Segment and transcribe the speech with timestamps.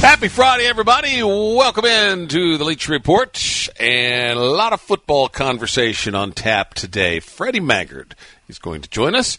[0.00, 1.24] Happy Friday, everybody.
[1.24, 7.18] Welcome in to the Leach Report and a lot of football conversation on tap today.
[7.18, 8.14] Freddie Maggard
[8.48, 9.36] is going to join us.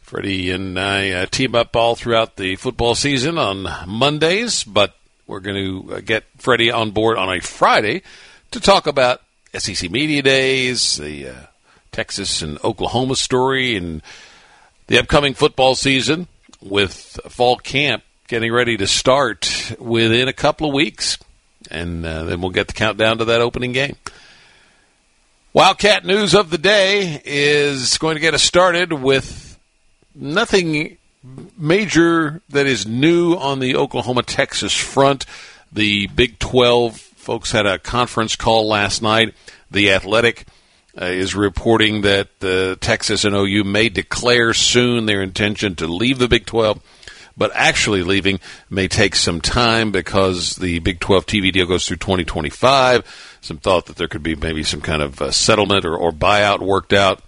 [0.00, 5.40] Freddie and I uh, team up all throughout the football season on Mondays, but we're
[5.40, 8.02] going to uh, get Freddie on board on a Friday
[8.52, 9.20] to talk about
[9.52, 11.34] SEC Media Days, the uh,
[11.92, 14.00] Texas and Oklahoma story, and
[14.86, 16.26] the upcoming football season
[16.62, 21.18] with fall camp getting ready to start within a couple of weeks.
[21.70, 23.96] And uh, then we'll get the countdown to that opening game.
[25.52, 29.58] Wildcat news of the day is going to get us started with
[30.14, 30.96] nothing
[31.56, 35.26] major that is new on the Oklahoma Texas front.
[35.72, 39.34] The Big 12 folks had a conference call last night.
[39.70, 40.46] The Athletic
[41.00, 46.18] uh, is reporting that uh, Texas and OU may declare soon their intention to leave
[46.18, 46.80] the Big 12
[47.36, 48.40] but actually leaving
[48.70, 53.38] may take some time because the Big 12 TV deal goes through 2025.
[53.40, 56.92] Some thought that there could be maybe some kind of settlement or, or, buyout worked
[56.92, 57.22] out.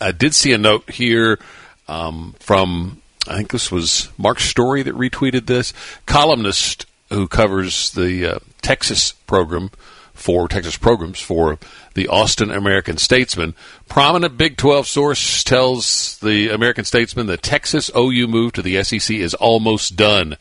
[0.00, 1.38] I did see a note here
[1.86, 5.72] um, from, I think this was Mark Story that retweeted this,
[6.06, 9.70] columnist who covers the uh, Texas program
[10.14, 11.58] for Texas programs for
[11.98, 13.54] the Austin American Statesman.
[13.88, 19.16] Prominent Big 12 source tells the American Statesman the Texas OU move to the SEC
[19.16, 20.36] is almost done.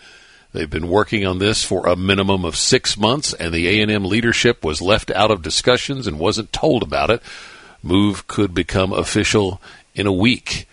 [0.54, 4.64] They've been working on this for a minimum of six months, and the A&M leadership
[4.64, 7.24] was left out of discussions and wasn't told about it.
[7.82, 9.60] Move could become official
[9.96, 10.70] in a week.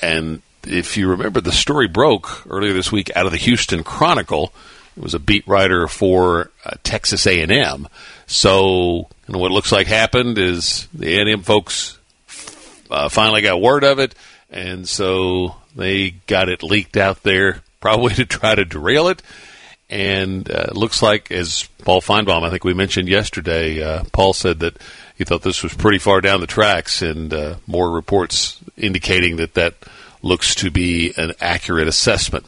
[0.00, 4.52] And if you remember, the story broke earlier this week out of the Houston Chronicle.
[4.96, 7.86] It was a beat writer for uh, Texas A&M
[8.26, 11.98] so, know, what looks like happened is the A&M folks
[12.90, 14.14] uh, finally got word of it,
[14.50, 19.22] and so they got it leaked out there, probably to try to derail it.
[19.90, 24.60] And uh, looks like, as Paul Finebaum, I think we mentioned yesterday, uh, Paul said
[24.60, 24.78] that
[25.16, 29.54] he thought this was pretty far down the tracks, and uh, more reports indicating that
[29.54, 29.74] that
[30.22, 32.46] looks to be an accurate assessment.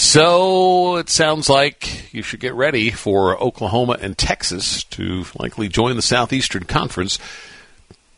[0.00, 5.94] So it sounds like you should get ready for Oklahoma and Texas to likely join
[5.94, 7.18] the Southeastern Conference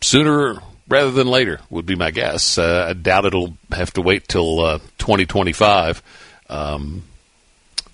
[0.01, 2.57] sooner rather than later, would be my guess.
[2.57, 6.01] Uh, I doubt it'll have to wait till uh, 2025,
[6.49, 7.03] um,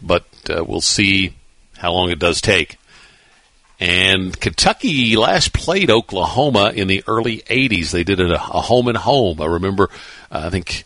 [0.03, 1.33] but uh, we'll see
[1.79, 2.77] how long it does take.
[3.81, 7.91] And Kentucky last played Oklahoma in the early 80s.
[7.93, 9.41] They did it a, a home and home.
[9.41, 9.89] I remember,
[10.31, 10.85] uh, I think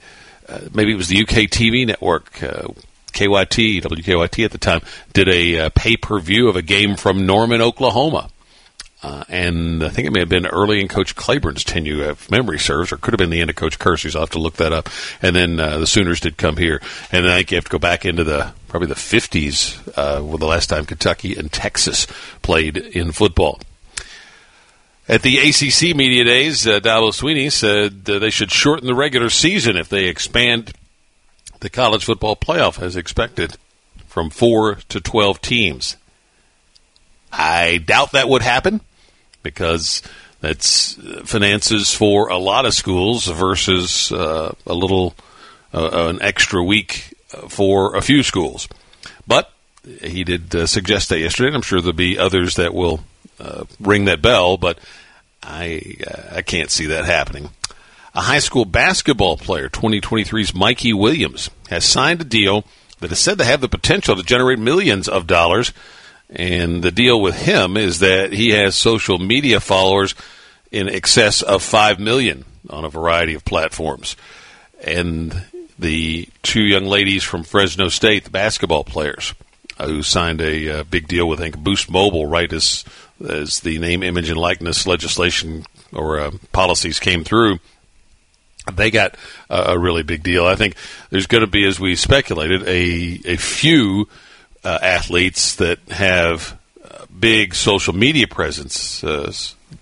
[0.48, 2.40] uh, maybe it was the UK TV network.
[2.40, 2.68] Uh,
[3.12, 4.80] KYT, WKYT at the time,
[5.12, 8.30] did a uh, pay per view of a game from Norman, Oklahoma.
[9.02, 12.58] Uh, and I think it may have been early in Coach Claiborne's tenure, if memory
[12.58, 14.14] serves, or could have been the end of Coach Curci's.
[14.14, 14.88] I'll have to look that up.
[15.20, 16.80] And then uh, the Sooners did come here.
[17.10, 20.46] And I think you have to go back into the probably the 50s, uh, the
[20.46, 22.06] last time Kentucky and Texas
[22.42, 23.60] played in football.
[25.08, 29.30] At the ACC Media Days, uh, Dabo Swinney said uh, they should shorten the regular
[29.30, 30.72] season if they expand
[31.62, 33.56] the college football playoff as expected
[34.06, 35.96] from four to 12 teams.
[37.32, 38.80] I doubt that would happen
[39.44, 40.02] because
[40.40, 45.14] that's finances for a lot of schools versus uh, a little
[45.72, 47.14] uh, an extra week
[47.48, 48.68] for a few schools.
[49.26, 49.50] But
[50.02, 53.04] he did uh, suggest that yesterday, and I'm sure there'll be others that will
[53.38, 54.56] uh, ring that bell.
[54.56, 54.80] But
[55.44, 57.50] I uh, I can't see that happening.
[58.14, 62.64] A high school basketball player, 2023's Mikey Williams, has signed a deal
[63.00, 65.72] that is said to have the potential to generate millions of dollars.
[66.28, 70.14] And the deal with him is that he has social media followers
[70.70, 74.14] in excess of 5 million on a variety of platforms.
[74.84, 75.44] And
[75.78, 79.32] the two young ladies from Fresno State, the basketball players,
[79.78, 82.84] uh, who signed a uh, big deal with, I think, Boost Mobile, right as,
[83.26, 85.64] as the name, image, and likeness legislation
[85.94, 87.58] or uh, policies came through
[88.70, 89.16] they got
[89.50, 90.46] a, really big deal.
[90.46, 90.76] I think
[91.10, 94.08] there's going to be, as we speculated, a a few
[94.64, 99.32] uh, athletes that have uh, big social media presence uh,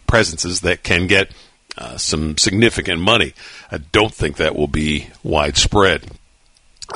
[0.06, 1.30] presences that can get
[1.76, 3.34] uh, some significant money.
[3.70, 6.10] I don't think that will be widespread.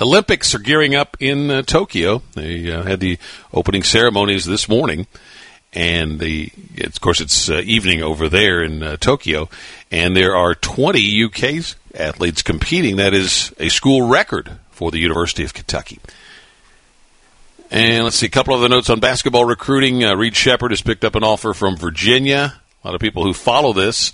[0.01, 2.23] Olympics are gearing up in uh, Tokyo.
[2.35, 3.19] They uh, had the
[3.53, 5.07] opening ceremonies this morning,
[5.75, 6.51] and the
[6.81, 9.49] of course it's uh, evening over there in uh, Tokyo,
[9.91, 12.97] and there are 20 UK athletes competing.
[12.97, 15.99] That is a school record for the University of Kentucky.
[17.71, 20.05] And let's see a couple of the notes on basketball recruiting.
[20.05, 22.55] Uh, Reed Sheppard has picked up an offer from Virginia.
[22.83, 24.13] A lot of people who follow this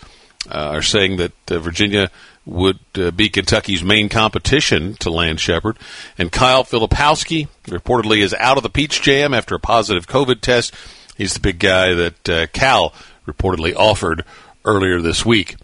[0.50, 2.10] uh, are saying that uh, Virginia
[2.46, 5.78] would uh, be Kentucky's main competition to land Sheppard.
[6.16, 10.74] And Kyle Filipowski reportedly is out of the Peach Jam after a positive COVID test.
[11.20, 12.94] He's the big guy that uh, Cal
[13.26, 14.24] reportedly offered
[14.64, 15.56] earlier this week.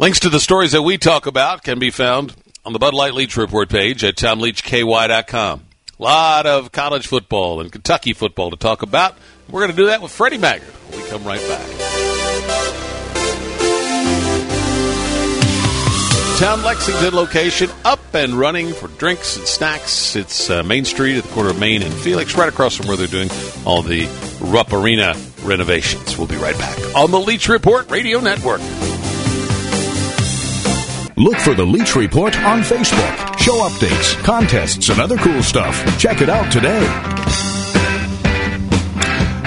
[0.00, 2.34] Links to the stories that we talk about can be found
[2.64, 5.60] on the Bud Light Leach Report page at TomLeachKY.com.
[5.60, 9.16] A lot of college football and Kentucky football to talk about.
[9.48, 12.19] We're going to do that with Freddie Maggard we come right back.
[16.40, 20.16] Town Lexington location up and running for drinks and snacks.
[20.16, 22.96] It's uh, Main Street at the corner of Main and Felix, right across from where
[22.96, 23.28] they're doing
[23.66, 24.08] all the
[24.40, 26.16] Rupp Arena renovations.
[26.16, 28.62] We'll be right back on the Leach Report Radio Network.
[31.18, 33.38] Look for the Leach Report on Facebook.
[33.38, 35.76] Show updates, contests, and other cool stuff.
[35.98, 36.80] Check it out today.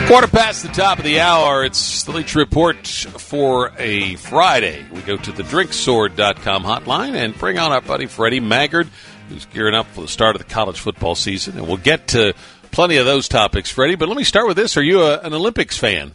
[0.06, 1.66] Quarter past the top of the hour.
[1.66, 4.86] It's the Leach Report for a Friday.
[5.06, 8.88] Go to the drinkstore.com hotline and bring on our buddy Freddie Maggard,
[9.28, 11.58] who's gearing up for the start of the college football season.
[11.58, 12.34] And we'll get to
[12.72, 13.96] plenty of those topics, Freddie.
[13.96, 14.78] But let me start with this.
[14.78, 16.14] Are you a, an Olympics fan?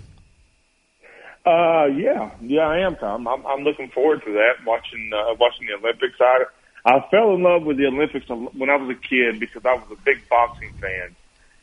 [1.45, 3.29] Uh, yeah, yeah, I am, Tom.
[3.29, 4.65] I'm, I'm looking forward to that.
[4.67, 6.17] Watching uh, watching the Olympics.
[6.21, 6.45] I
[6.87, 9.85] I fell in love with the Olympics when I was a kid because I was
[9.91, 11.15] a big boxing fan,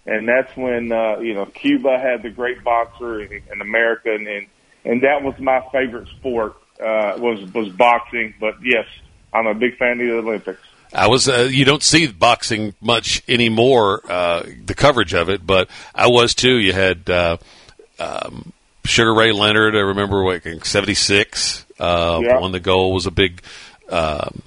[0.06, 4.28] and that's when uh, you know Cuba had the great boxer in, in America, and,
[4.28, 4.48] and
[4.86, 8.34] and that was my favorite sport uh, was was boxing.
[8.40, 8.86] But yes,
[9.34, 10.62] I'm a big fan of the Olympics.
[10.94, 11.28] I was.
[11.28, 16.34] Uh, you don't see boxing much anymore, uh, the coverage of it, but I was
[16.34, 16.58] too.
[16.58, 17.38] You had uh,
[18.00, 18.54] um,
[18.86, 22.40] Sugar Ray Leonard, I remember, what, '76, uh, Yeah.
[22.40, 22.94] won the goal.
[22.94, 23.42] Was a big,
[23.90, 24.42] um,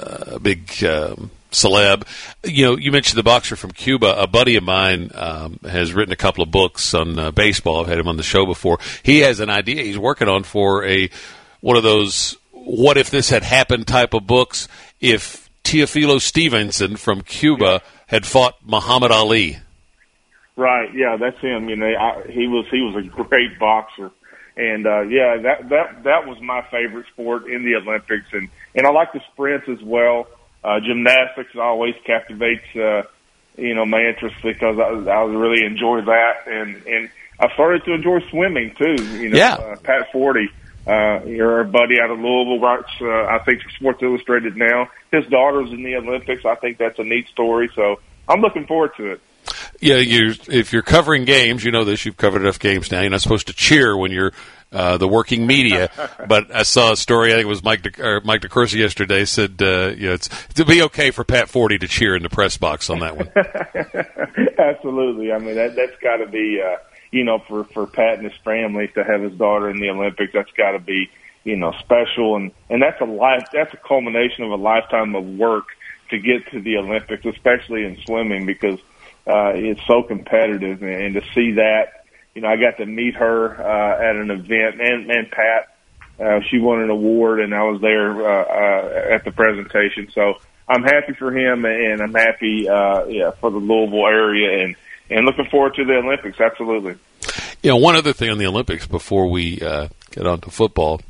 [0.00, 2.04] uh, big um, celeb.
[2.44, 4.14] You know, you mentioned the boxer from Cuba.
[4.18, 7.80] A buddy of mine um, has written a couple of books on uh, baseball.
[7.82, 8.78] I've had him on the show before.
[9.02, 11.10] He has an idea he's working on for a
[11.64, 14.68] one of those "What if this had happened" type of books.
[15.00, 19.56] If Teofilo Stevenson from Cuba had fought Muhammad Ali.
[20.56, 20.92] Right.
[20.94, 21.68] Yeah, that's him.
[21.70, 24.10] You know, I, he was he was a great boxer,
[24.58, 28.86] and uh, yeah, that that that was my favorite sport in the Olympics, and and
[28.86, 30.26] I like the sprints as well.
[30.62, 33.02] Uh, gymnastics always captivates uh,
[33.56, 37.08] you know my interest because I, I really enjoy that, and and
[37.40, 39.02] I started to enjoy swimming too.
[39.18, 39.54] You know, Yeah.
[39.54, 40.46] uh, Pat Forde.
[40.86, 44.90] Uh, your buddy out of Louisville writes, uh, I think, for Sports Illustrated now.
[45.12, 46.44] His daughter's in the Olympics.
[46.44, 47.70] I think that's a neat story.
[47.74, 49.20] So I'm looking forward to it.
[49.80, 52.04] Yeah, you if you're covering games, you know this.
[52.04, 53.00] You've covered enough games now.
[53.00, 54.32] You're not supposed to cheer when you're
[54.74, 55.90] uh, the working media.
[56.28, 57.30] but I saw a story.
[57.30, 60.28] I think it was Mike De, or Mike DeCourcy yesterday said, uh, you know, it's
[60.54, 63.30] to be okay for Pat Forde to cheer in the press box on that one.
[64.58, 65.32] Absolutely.
[65.32, 66.76] I mean, that that's got to be, uh,
[67.14, 70.32] you know, for for Pat and his family to have his daughter in the Olympics.
[70.32, 71.10] That's got to be,
[71.44, 73.46] you know, special, and and that's a life.
[73.52, 75.66] That's a culmination of a lifetime of work
[76.10, 78.80] to get to the Olympics, especially in swimming, because
[79.28, 82.04] uh, it's so competitive, and, and to see that.
[82.34, 85.70] You know, I got to meet her uh, at an event, and and Pat.
[86.18, 90.10] Uh, she won an award, and I was there uh, uh, at the presentation.
[90.12, 90.34] So
[90.68, 94.76] I'm happy for him, and I'm happy, uh, yeah, for the Louisville area, and
[95.10, 96.40] and looking forward to the Olympics.
[96.40, 96.96] Absolutely.
[97.64, 101.00] You know, one other thing on the Olympics before we uh, get on to football,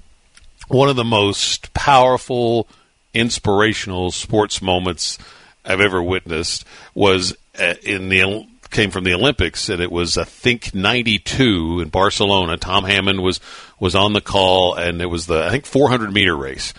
[0.68, 2.68] one of the most powerful,
[3.12, 5.18] inspirational sports moments
[5.64, 10.22] I've ever witnessed was uh, in the came from the Olympics, and it was I
[10.22, 12.56] think '92 in Barcelona.
[12.56, 13.40] Tom Hammond was
[13.80, 16.72] was on the call, and it was the I think 400 meter race,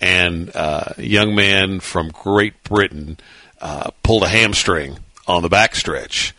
[0.00, 3.18] and uh, a young man from Great Britain
[3.60, 4.98] uh, pulled a hamstring
[5.28, 6.32] on the backstretch,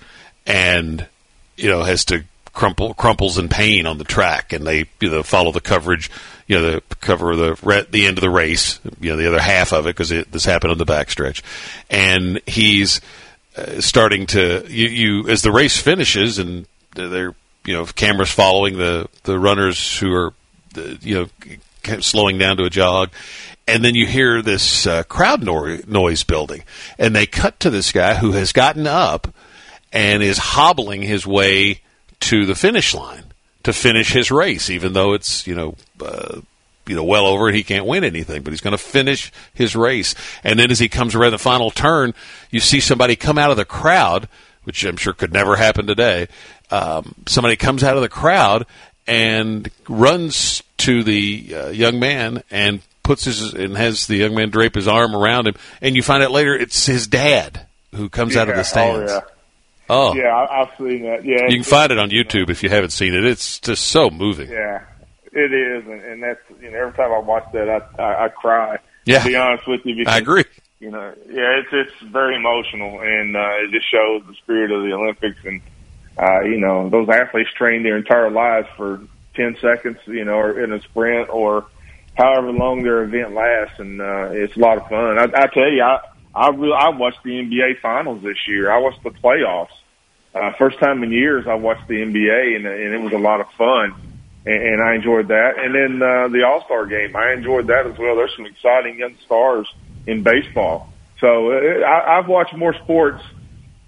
[0.46, 1.08] and
[1.56, 5.24] you know has to crumple crumples in pain on the track, and they you know
[5.24, 6.10] follow the coverage,
[6.48, 9.42] you know the cover the re- the end of the race, you know the other
[9.42, 11.42] half of it because this happened on the backstretch,
[11.90, 13.02] and he's
[13.56, 18.78] uh, starting to you, you as the race finishes and they're you know cameras following
[18.78, 20.34] the the runners who are
[20.78, 23.10] uh, you know slowing down to a jog
[23.68, 26.64] and then you hear this uh, crowd no- noise building
[26.98, 29.28] and they cut to this guy who has gotten up
[29.92, 31.80] and is hobbling his way
[32.24, 33.24] to the finish line
[33.64, 36.40] to finish his race even though it's you know uh,
[36.88, 37.56] you know well over it.
[37.56, 40.16] He can't win anything, but he's going to finish his race.
[40.44, 42.14] And then as he comes around the final turn,
[42.52, 44.28] you see somebody come out of the crowd,
[44.64, 46.28] which I'm sure could never happen today.
[46.72, 48.66] Um, somebody comes out of the crowd
[49.08, 54.50] and runs to the uh, young man and puts his and has the young man
[54.50, 58.36] drape his arm around him, and you find out later it's his dad who comes
[58.36, 59.12] out of the stands.
[59.12, 59.33] Oh, yeah.
[59.94, 61.24] Oh, yeah, I, I've seen that.
[61.24, 63.24] Yeah, you can find it on YouTube if you haven't seen it.
[63.26, 64.50] It's just so moving.
[64.50, 64.84] Yeah,
[65.32, 68.30] it is, and, and that's you know every time I watch that, I I, I
[68.30, 68.78] cry.
[69.06, 69.20] Yeah.
[69.20, 70.46] to be honest with you, because, I agree.
[70.80, 74.84] You know, yeah, it's it's very emotional, and uh, it just shows the spirit of
[74.84, 75.62] the Olympics, and
[76.18, 79.02] uh, you know those athletes train their entire lives for
[79.36, 81.66] ten seconds, you know, or in a sprint, or
[82.16, 85.18] however long their event lasts, and uh, it's a lot of fun.
[85.18, 86.00] I, I tell you, I
[86.36, 88.72] I really I watched the NBA finals this year.
[88.72, 89.68] I watched the playoffs.
[90.34, 93.40] Uh, first time in years I watched the NBA, and, and it was a lot
[93.40, 93.94] of fun,
[94.46, 95.60] and, and I enjoyed that.
[95.60, 98.16] And then uh, the All Star game, I enjoyed that as well.
[98.16, 99.72] There's some exciting young stars
[100.08, 100.92] in baseball.
[101.20, 103.24] So uh, I, I've watched more sports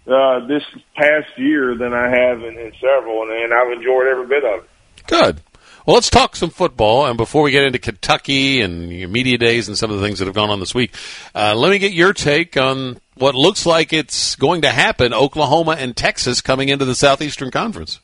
[0.08, 0.64] uh, this
[0.96, 4.64] past year than I have in, in several, and, and I've enjoyed every bit of
[4.64, 4.70] it.
[5.08, 5.42] Good.
[5.86, 7.06] Well, let's talk some football.
[7.06, 10.26] And before we get into Kentucky and media days and some of the things that
[10.26, 10.96] have gone on this week,
[11.36, 15.76] uh, let me get your take on what looks like it's going to happen Oklahoma
[15.78, 18.00] and Texas coming into the Southeastern Conference.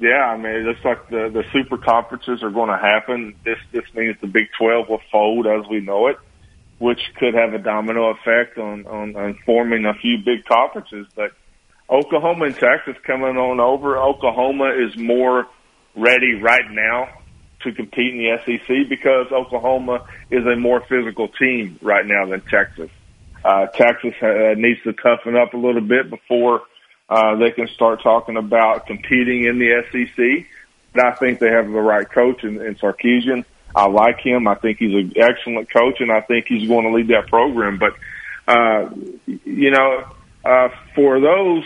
[0.00, 3.34] Yeah, I mean, it looks like the, the super conferences are going to happen.
[3.44, 6.18] This, this means the Big 12 will fold as we know it,
[6.78, 11.08] which could have a domino effect on, on, on forming a few big conferences.
[11.16, 11.32] But
[11.90, 13.98] Oklahoma and Texas coming on over.
[13.98, 15.48] Oklahoma is more
[15.94, 17.08] ready right now
[17.62, 22.40] to compete in the SEC because Oklahoma is a more physical team right now than
[22.42, 22.90] Texas.
[23.44, 26.62] Uh, Texas uh, needs to toughen up a little bit before
[27.08, 30.46] uh, they can start talking about competing in the SEC.
[30.94, 33.44] But I think they have the right coach in, in Sarkisian.
[33.74, 34.46] I like him.
[34.46, 37.78] I think he's an excellent coach, and I think he's going to lead that program.
[37.78, 37.94] But
[38.46, 38.90] uh,
[39.26, 40.04] you know,
[40.44, 41.64] uh, for those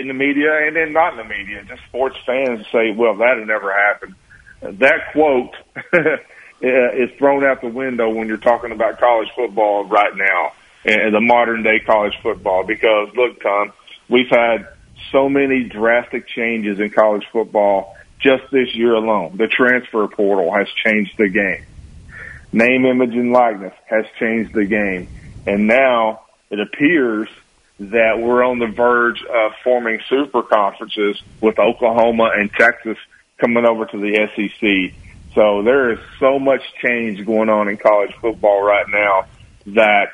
[0.00, 3.38] in the media and then not in the media, just sports fans say, well, that
[3.38, 4.14] had never happened.
[4.60, 5.54] That quote
[6.62, 10.52] is thrown out the window when you're talking about college football right now
[10.84, 13.72] and the modern day college football because look, Tom,
[14.08, 14.68] we've had
[15.12, 19.36] so many drastic changes in college football just this year alone.
[19.36, 21.64] The transfer portal has changed the game.
[22.52, 25.08] Name, image, and likeness has changed the game.
[25.46, 27.28] And now it appears
[27.80, 32.98] that we're on the verge of forming super conferences with Oklahoma and Texas
[33.38, 34.94] coming over to the SEC.
[35.34, 39.24] So there is so much change going on in college football right now
[39.68, 40.12] that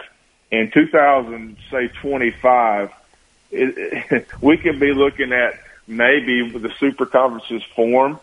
[0.53, 2.91] in 2000, say 25,
[3.51, 5.59] it, we could be looking at
[5.89, 8.21] maybe the super conferences form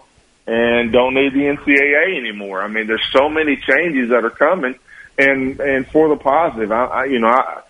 [0.48, 2.62] and don't need the NCAA anymore.
[2.62, 4.78] I mean, there's so many changes that are coming,
[5.18, 6.72] and and for the positive.
[6.72, 7.62] I, I you know I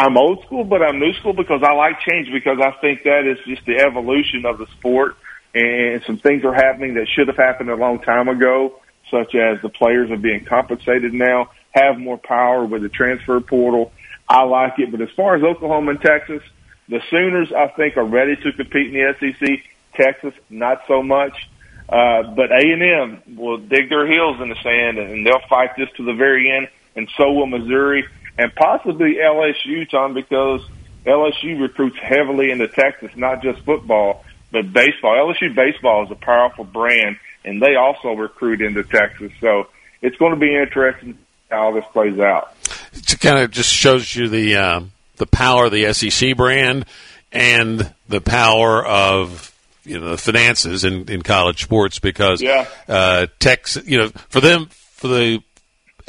[0.00, 3.26] I'm old school, but I'm new school because I like change because I think that
[3.26, 5.14] is just the evolution of the sport
[5.54, 8.80] and some things are happening that should have happened a long time ago,
[9.10, 13.92] such as the players are being compensated now, have more power with the transfer portal.
[14.26, 16.42] I like it, but as far as Oklahoma and Texas,
[16.88, 19.58] the Sooners I think are ready to compete in the SEC.
[19.92, 21.50] Texas, not so much.
[21.90, 25.76] Uh, but A and M will dig their heels in the sand and they'll fight
[25.76, 28.06] this to the very end, and so will Missouri
[28.38, 30.62] and possibly LSU, Tom, because
[31.06, 35.32] LSU recruits heavily into Texas, not just football, but baseball.
[35.32, 39.32] LSU baseball is a powerful brand, and they also recruit into Texas.
[39.40, 39.68] So
[40.02, 41.18] it's going to be interesting
[41.50, 42.54] how this plays out.
[42.92, 46.86] It kind of just shows you the um, the power of the SEC brand
[47.32, 52.66] and the power of you know the finances in, in college sports because yeah.
[52.88, 55.42] uh, Texas, you know, for them for the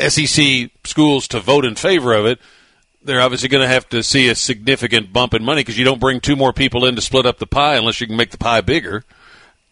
[0.10, 2.40] SEC schools to vote in favor of it,
[3.04, 6.00] they're obviously going to have to see a significant bump in money because you don't
[6.00, 8.38] bring two more people in to split up the pie unless you can make the
[8.38, 9.04] pie bigger.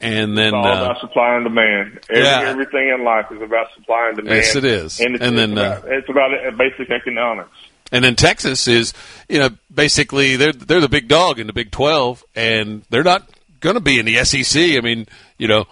[0.01, 1.99] And then it's all uh, about supply and demand.
[2.09, 2.41] Every, yeah.
[2.45, 4.35] Everything in life is about supply and demand.
[4.35, 4.99] Yes, it is.
[4.99, 7.51] And, it's, and then it's about, uh, it's about basic economics.
[7.91, 8.93] And then Texas is,
[9.27, 13.27] you know, basically they're they're the big dog in the Big Twelve, and they're not
[13.59, 14.61] going to be in the SEC.
[14.61, 15.07] I mean,
[15.37, 15.65] you know,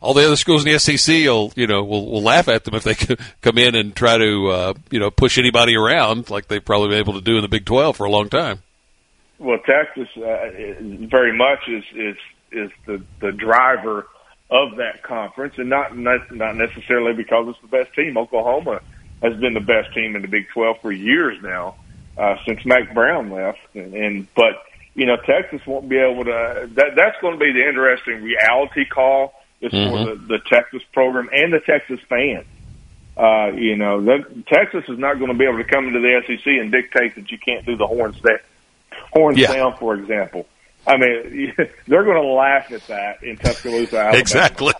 [0.00, 2.74] all the other schools in the SEC will, you know, will, will laugh at them
[2.74, 2.94] if they
[3.42, 6.98] come in and try to, uh, you know, push anybody around like they've probably been
[6.98, 8.62] able to do in the Big Twelve for a long time.
[9.38, 12.16] Well, Texas uh, very much is is
[12.52, 14.06] is the the driver
[14.50, 18.16] of that conference, and not not necessarily because it's the best team.
[18.16, 18.80] Oklahoma
[19.22, 21.76] has been the best team in the Big Twelve for years now,
[22.18, 24.62] uh, since Mack Brown left, and, and but
[24.94, 26.68] you know Texas won't be able to.
[26.74, 29.90] That that's going to be the interesting reality call is Mhm.
[29.90, 32.46] for the, the Texas program and the Texas fans
[33.16, 36.22] Uh, you know, that, Texas is not going to be able to come into the
[36.26, 38.38] SEC and dictate that you can't do the horns down,
[39.12, 39.52] horns Yeah.
[39.52, 40.46] down, for example.
[40.86, 41.52] I mean,
[41.86, 44.18] they're going to laugh at that in Tuscaloosa, Alabama.
[44.18, 44.72] Exactly.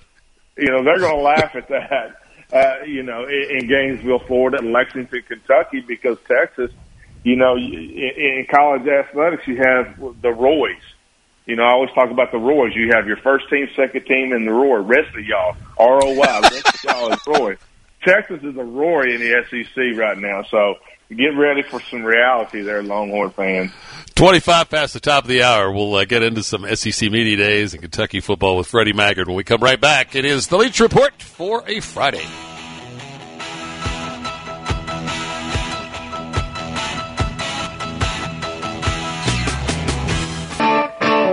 [0.57, 2.17] You know, they're going to laugh at that.
[2.53, 6.73] Uh, you know, in, in Gainesville, Florida, and Lexington, Kentucky, because Texas.
[7.23, 10.83] You know, in, in college athletics, you have the Roys.
[11.51, 12.77] You know, I always talk about the Roys.
[12.77, 14.79] You have your first team, second team, and the Roy.
[14.79, 16.41] Rest of y'all, R O Y.
[16.43, 17.57] Rest of y'all is Roy.
[18.05, 20.77] Texas is a Roy in the SEC right now, so
[21.09, 23.73] get ready for some reality there, Longhorn fans.
[24.15, 25.73] 25 past the top of the hour.
[25.73, 29.37] We'll uh, get into some SEC Media Days and Kentucky football with Freddie Maggard when
[29.37, 30.15] we come right back.
[30.15, 32.50] It is the Leach Report for a Friday.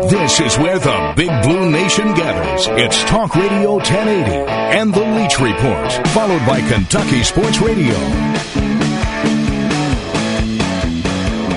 [0.09, 2.67] This is where the Big Blue Nation gathers.
[2.71, 7.93] It's Talk Radio 1080 and the Leach Report, followed by Kentucky Sports Radio.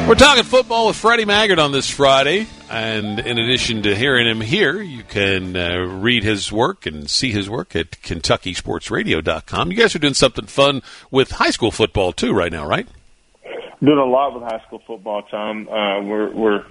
[0.09, 2.49] We're talking football with Freddie Maggard on this Friday.
[2.69, 7.31] And in addition to hearing him here, you can uh, read his work and see
[7.31, 9.71] his work at KentuckySportsRadio.com.
[9.71, 12.89] You guys are doing something fun with high school football, too, right now, right?
[13.81, 15.69] Doing a lot with high school football, Tom.
[15.69, 16.65] Uh, we're we're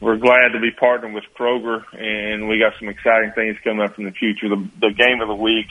[0.00, 3.98] we're glad to be partnering with Kroger, and we got some exciting things coming up
[3.98, 4.48] in the future.
[4.48, 5.66] The, the game of the week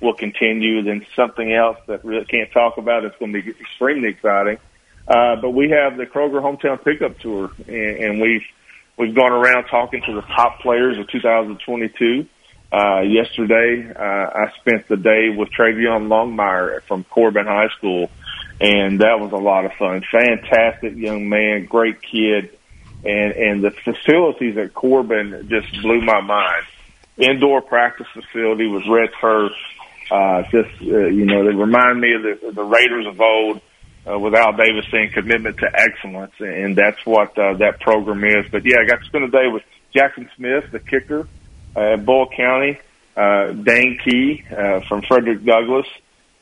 [0.00, 0.82] will continue.
[0.82, 3.04] Then something else that really can't talk about.
[3.04, 4.58] It's going to be extremely exciting.
[5.06, 8.44] Uh, but we have the Kroger Hometown Pickup Tour, and, and we've
[8.96, 12.26] we've gone around talking to the top players of 2022.
[12.72, 18.10] Uh, yesterday, uh, I spent the day with Travion Longmire from Corbin High School,
[18.60, 20.02] and that was a lot of fun.
[20.10, 22.58] Fantastic young man, great kid,
[23.04, 26.64] and and the facilities at Corbin just blew my mind.
[27.16, 29.52] Indoor practice facility with red turf.
[30.10, 33.60] Uh, just uh, you know, they remind me of the, the Raiders of old
[34.06, 38.50] uh, with Al Davis saying commitment to excellence, and that's what uh, that program is.
[38.50, 39.62] But yeah, I got to spend a day with
[39.94, 41.26] Jackson Smith, the kicker
[41.76, 42.78] uh, at Boyle County,
[43.16, 45.86] uh, Dane Key uh, from Frederick Douglass,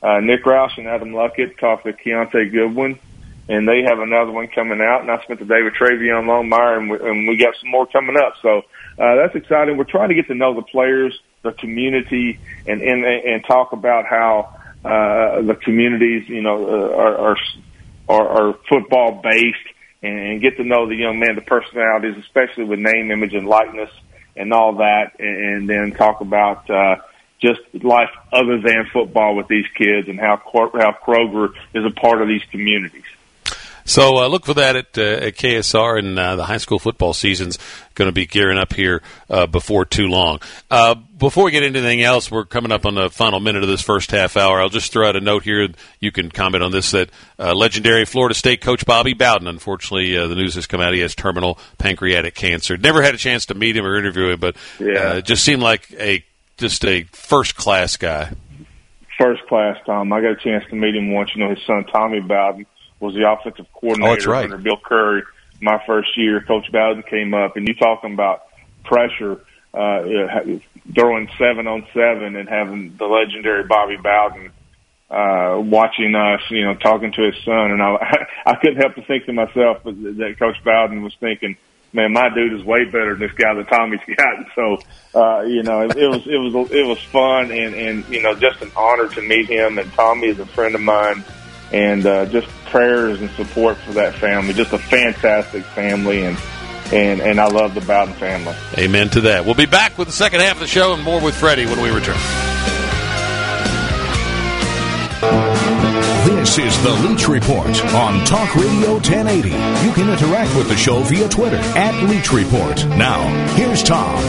[0.03, 2.99] uh, Nick Roush and Adam Luckett talked to Keontae Goodwin,
[3.53, 5.03] and they have another one coming out.
[5.03, 7.87] And I spent the day with Travion Longmire, and we, and we got some more
[7.87, 8.35] coming up.
[8.41, 8.63] So
[8.99, 9.77] uh, that's exciting.
[9.77, 14.07] We're trying to get to know the players, the community, and and and talk about
[14.07, 17.37] how uh, the communities, you know, uh, are, are
[18.09, 19.69] are, are football based,
[20.03, 23.47] and, and get to know the young man, the personalities, especially with name, image, and
[23.47, 23.91] likeness,
[24.35, 26.69] and all that, and, and then talk about.
[26.71, 26.97] Uh,
[27.41, 32.23] just life other than football with these kids and how how Kroger is a part
[32.23, 33.03] of these communities.
[33.85, 37.13] So uh, look for that at, uh, at KSR, and uh, the high school football
[37.15, 37.59] season's
[37.95, 40.41] going to be gearing up here uh, before too long.
[40.71, 43.69] Uh, before we get into anything else, we're coming up on the final minute of
[43.69, 44.61] this first half hour.
[44.61, 45.69] I'll just throw out a note here.
[46.01, 50.27] You can comment on this that uh, legendary Florida State coach Bobby Bowden, unfortunately, uh,
[50.29, 52.77] the news has come out he has terminal pancreatic cancer.
[52.77, 54.93] Never had a chance to meet him or interview him, but Yeah.
[55.01, 56.25] uh, just seemed like a
[56.57, 58.31] just a first class guy.
[59.19, 60.13] First class, Tom.
[60.13, 61.31] I got a chance to meet him once.
[61.35, 62.67] You know, his son Tommy Bowden
[63.03, 64.45] was the offensive coordinator Oh, that's right.
[64.45, 65.23] under Bill Curry.
[65.61, 68.45] My first year, Coach Bowden came up, and you talking about
[68.85, 69.41] pressure,
[69.75, 70.03] uh,
[70.95, 74.51] throwing seven on seven and having the legendary Bobby Bowden
[75.11, 79.07] uh, watching us, you know, talking to his son, and I, I couldn't help but
[79.07, 81.57] think to myself that, Coach Bowden was thinking,
[81.93, 84.79] "Man, my dude is way better than this guy that Tommy's got." And so,
[85.15, 88.35] uh, you know, it, it was it was it was fun, and and you know,
[88.35, 89.79] just an honor to meet him.
[89.79, 91.23] And Tommy is a friend of mine,
[91.73, 94.53] and uh, just prayers and support for that family.
[94.55, 96.39] Just a fantastic family, and
[96.93, 98.55] and and I love the Bowden family.
[98.79, 99.45] Amen to that.
[99.45, 101.81] We'll be back with the second half of the show and more with Freddie when
[101.81, 102.19] we return.
[106.25, 109.49] This is the Leach Report on Talk Radio 1080.
[109.49, 112.85] You can interact with the show via Twitter at Leach Report.
[112.89, 113.23] Now,
[113.55, 114.21] here's Tom.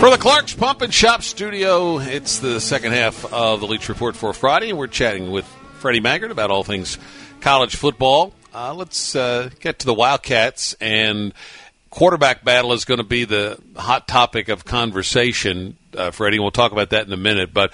[0.00, 4.16] For the Clark's Pump and Shop Studio, it's the second half of the Leach Report
[4.16, 5.46] for Friday, and we're chatting with
[5.84, 6.96] Freddie Maggard about all things
[7.42, 8.32] college football.
[8.54, 11.34] Uh, let's uh, get to the Wildcats, and
[11.90, 16.38] quarterback battle is going to be the hot topic of conversation, uh, Freddie.
[16.38, 17.70] We'll talk about that in a minute, but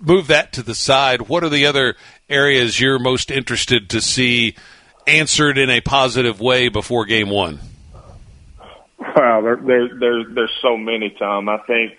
[0.00, 1.28] move that to the side.
[1.28, 1.94] What are the other
[2.28, 4.56] areas you're most interested to see
[5.06, 7.60] answered in a positive way before game one?
[8.98, 11.48] Wow, there, there, there, there's so many, Tom.
[11.48, 11.92] I think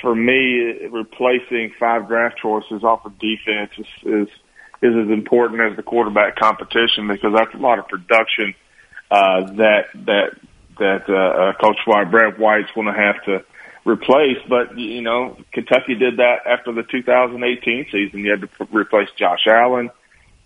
[0.00, 4.28] for me, replacing five draft choices off of defense is, is
[4.82, 8.54] is as important as the quarterback competition because that's a lot of production
[9.10, 10.30] uh, that that
[10.78, 13.44] that uh, uh, Coach White, Brad White's going to have to
[13.84, 14.38] replace.
[14.48, 18.20] But you know, Kentucky did that after the 2018 season.
[18.20, 19.90] You had to replace Josh Allen,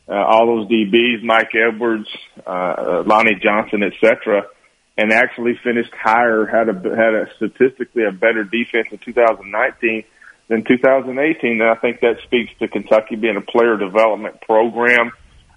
[0.08, 2.08] uh, all those DBs, Mike Edwards,
[2.46, 4.46] uh, Lonnie Johnson, etc.,
[4.96, 10.04] and actually finished higher, had a had a statistically a better defense in 2019
[10.48, 11.60] than 2018.
[11.60, 15.12] And I think that speaks to Kentucky being a player development program.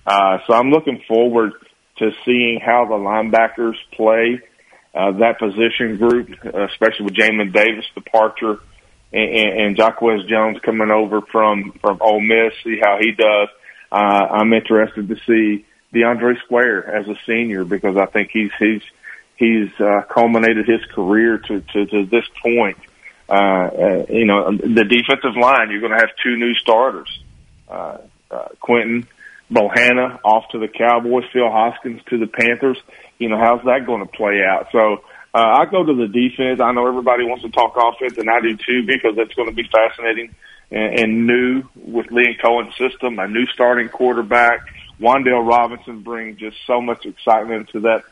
[0.05, 1.53] Uh, so I'm looking forward
[1.97, 4.41] to seeing how the linebackers play
[4.95, 8.59] uh, that position group, especially with Jamin Davis' departure
[9.11, 12.53] and, and, and Jacquez Jones coming over from from Ole Miss.
[12.63, 13.49] See how he does.
[13.91, 18.81] Uh, I'm interested to see DeAndre Square as a senior because I think he's he's
[19.37, 22.77] he's uh, culminated his career to to, to this point.
[23.29, 25.69] Uh, uh, you know, the defensive line.
[25.69, 27.09] You're going to have two new starters.
[27.67, 27.97] Uh,
[28.31, 29.07] uh, Quinton
[29.51, 32.77] Bohanna off to the Cowboys, Phil Hoskins to the Panthers.
[33.17, 34.67] You know, how's that going to play out?
[34.71, 36.61] So uh, I go to the defense.
[36.61, 39.55] I know everybody wants to talk offense, and I do too because it's going to
[39.55, 40.33] be fascinating
[40.71, 44.61] and, and new with Liam Coen's system, a new starting quarterback.
[44.99, 48.03] Wan'Dale Robinson brings just so much excitement to that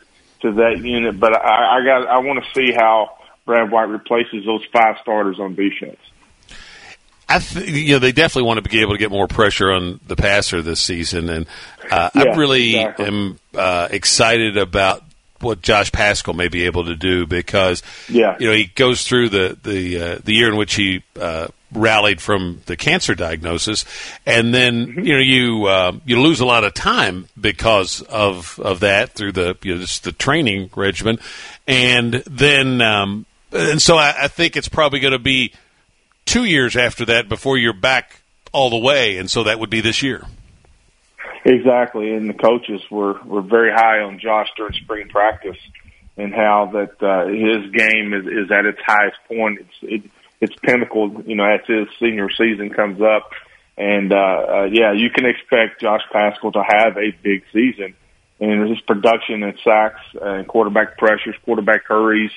[0.42, 1.18] to that unit.
[1.18, 5.38] But I, I got I want to see how Brad White replaces those five starters
[5.40, 5.98] on defense.
[7.28, 9.98] I th- you know they definitely want to be able to get more pressure on
[10.06, 11.46] the passer this season, and
[11.90, 13.06] uh, yeah, I really exactly.
[13.06, 15.02] am uh, excited about
[15.40, 18.36] what Josh Paschal may be able to do because Yeah.
[18.38, 22.20] you know he goes through the the uh, the year in which he uh, rallied
[22.20, 23.84] from the cancer diagnosis,
[24.24, 28.80] and then you know you uh, you lose a lot of time because of of
[28.80, 31.18] that through the you know just the training regimen,
[31.66, 35.52] and then um, and so I, I think it's probably going to be
[36.24, 38.20] two years after that before you're back
[38.52, 40.24] all the way, and so that would be this year.
[41.44, 45.58] Exactly, and the coaches were were very high on Josh during spring practice,
[46.16, 49.60] and how that uh, his game is, is at its highest point.
[49.60, 50.10] It's it,
[50.46, 53.30] it's pinnacle, you know, as his senior season comes up,
[53.76, 57.94] and uh, uh, yeah, you can expect Josh Paschal to have a big season,
[58.40, 62.30] and his production and sacks and quarterback pressures, quarterback hurries,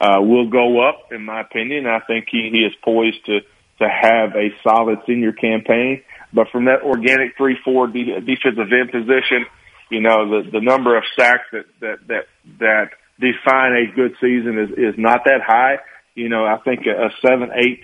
[0.00, 1.86] uh, will go up, in my opinion.
[1.86, 6.02] I think he, he is poised to, to have a solid senior campaign.
[6.32, 9.46] But from that organic 3-4 de- defensive end position,
[9.90, 12.26] you know, the, the number of sacks that, that, that,
[12.60, 15.78] that define a good season is, is not that high.
[16.20, 17.80] You know, I think a, a 7-8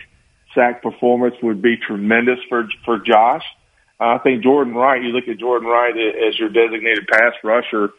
[0.55, 3.45] sack performance would be tremendous for, for Josh.
[3.99, 5.95] I think Jordan Wright, you look at Jordan Wright
[6.29, 7.91] as your designated pass rusher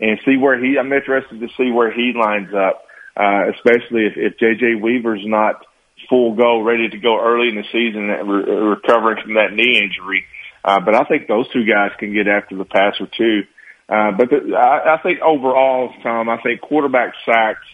[0.00, 2.84] and see where he, I'm interested to see where he lines up
[3.16, 5.66] uh, especially if, if JJ Weaver's not
[6.08, 10.24] full go, ready to go early in the season, re- recovering from that knee injury.
[10.64, 13.42] Uh, but I think those two guys can get after the passer too.
[13.88, 17.66] Uh, but the, I, I think overall, Tom, I think quarterback sacks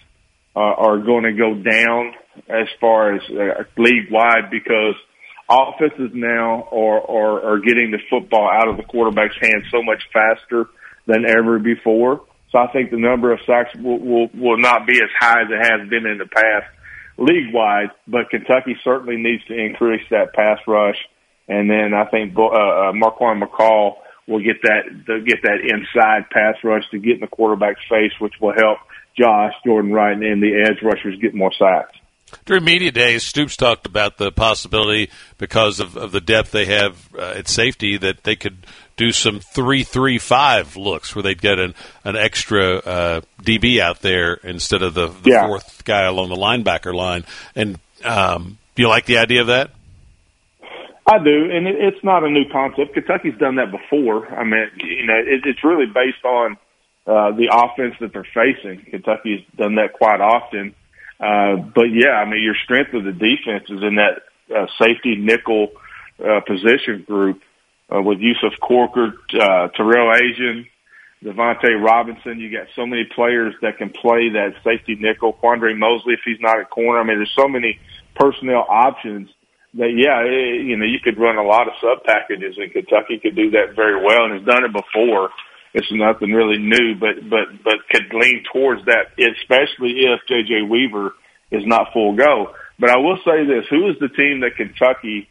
[0.58, 2.14] uh, are going to go down
[2.48, 4.96] as far as uh, league wide because
[5.48, 10.02] offenses now are, are, are getting the football out of the quarterback's hands so much
[10.12, 10.66] faster
[11.06, 12.22] than ever before.
[12.50, 15.48] So I think the number of sacks will, will, will not be as high as
[15.48, 16.66] it has been in the past
[17.18, 20.98] league wide, but Kentucky certainly needs to increase that pass rush.
[21.46, 26.56] And then I think uh, uh, Marquan McCall will get that get that inside pass
[26.64, 28.78] rush to get in the quarterback's face, which will help
[29.18, 31.96] Josh Jordan Wright and the edge rushers get more sacks.
[32.44, 37.09] During media days, Stoops talked about the possibility, because of, of the depth they have
[37.18, 38.66] uh, at safety, that they could
[38.98, 44.83] do some three-three-five looks where they'd get an an extra uh, DB out there instead
[44.83, 45.46] of the, the Yeah.
[45.46, 47.24] fourth guy along the linebacker line.
[47.54, 49.70] And um, do you like the idea of that?
[51.07, 52.92] I do, and it, it's not a new concept.
[52.92, 54.26] Kentucky's done that before.
[54.28, 56.59] I mean, you know, it, it's really based on
[57.08, 58.84] uh, the offense that they're facing.
[58.90, 60.74] Kentucky's done that quite often.
[61.18, 64.22] Uh, but yeah, I mean, your strength of the defense is in that
[64.54, 65.68] uh, safety nickel
[66.20, 67.40] uh, position group
[67.90, 70.66] uh, with Yusuf Corker, uh, Tyrell Ajian,
[71.24, 72.38] Devontae Robinson.
[72.38, 75.32] You got so many players that can play that safety nickel.
[75.32, 77.00] Quandre Mosley, if he's not at corner.
[77.00, 77.80] I mean, there's so many
[78.14, 79.30] personnel options
[79.74, 83.18] that, yeah, it, you know, you could run a lot of sub packages and Kentucky
[83.18, 85.30] could do that very well and has done it before.
[85.78, 91.14] It's nothing really new, but, but, but could lean towards that, especially if JJ Weaver
[91.52, 92.52] is not full go.
[92.78, 95.28] But I will say this, who is the team that Kentucky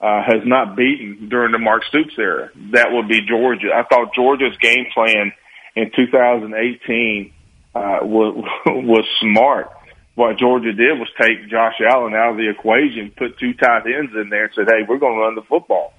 [0.00, 2.50] uh, has not beaten during the Mark Stoops era.
[2.72, 3.70] That would be Georgia.
[3.74, 5.32] I thought Georgia's game plan
[5.76, 7.32] in 2018
[7.74, 9.70] uh, was, was smart.
[10.14, 14.12] What Georgia did was take Josh Allen out of the equation, put two tight ends
[14.14, 15.92] in there, and said, "Hey, we're going to run the football."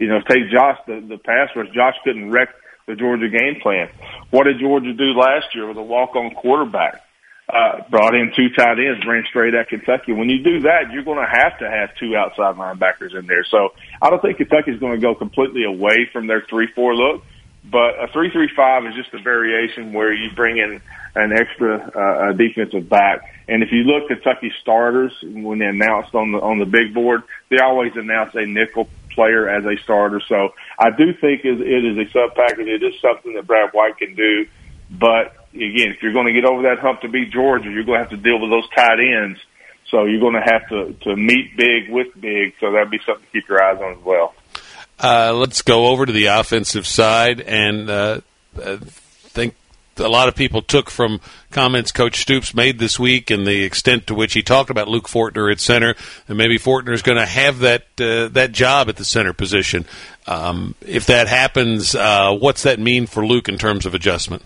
[0.00, 1.68] You know, take Josh the the pass rush.
[1.72, 2.48] Josh couldn't wreck
[2.90, 3.88] the Georgia game plan.
[4.30, 7.02] What did Georgia do last year with a walk on quarterback?
[7.52, 10.12] uh, brought in two tight ends, ran straight at Kentucky.
[10.12, 13.44] When you do that, you're going to have to have two outside linebackers in there.
[13.44, 17.24] So I don't think Kentucky's going to go completely away from their three-four look,
[17.64, 20.80] but a three-three-five is just a variation where you bring in
[21.16, 23.22] an extra uh, defensive back.
[23.48, 27.22] And if you look Kentucky starters when they announced on the on the big board,
[27.48, 30.20] they always announce a nickel player as a starter.
[30.28, 32.68] So I do think it is a sub package.
[32.68, 34.46] It is something that Brad White can do.
[34.90, 37.98] But again, if you're going to get over that hump to beat Georgia, you're going
[37.98, 39.38] to have to deal with those tight ends.
[39.90, 42.54] So you're going to have to to meet big with big.
[42.60, 44.34] So that'd be something to keep your eyes on as well.
[44.98, 48.20] Uh, let's go over to the offensive side and uh,
[48.62, 49.54] uh think
[50.00, 54.06] a lot of people took from comments Coach Stoops made this week and the extent
[54.08, 55.94] to which he talked about Luke Fortner at center,
[56.28, 59.84] and maybe Fortner is going to have that uh, that job at the center position.
[60.26, 64.42] Um, if that happens, uh, what's that mean for Luke in terms of adjustment?